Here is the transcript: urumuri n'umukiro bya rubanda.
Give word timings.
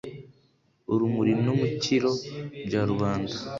urumuri 0.93 1.33
n'umukiro 1.43 2.11
bya 2.67 2.81
rubanda. 2.89 3.35